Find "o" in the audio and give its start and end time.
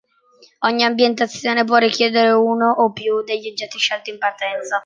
2.71-2.91